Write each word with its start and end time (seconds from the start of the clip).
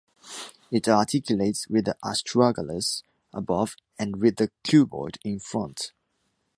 It 0.71 0.87
articulates 0.87 1.67
with 1.67 1.85
the 1.85 1.95
astragalus 2.03 3.03
above 3.31 3.75
and 3.99 4.15
with 4.15 4.37
the 4.37 4.49
cuboid 4.65 5.17
in 5.23 5.39
front. 5.39 5.91